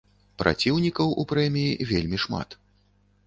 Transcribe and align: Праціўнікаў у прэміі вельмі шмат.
Праціўнікаў 0.41 1.11
у 1.23 1.27
прэміі 1.31 1.87
вельмі 1.91 2.17
шмат. 2.25 2.49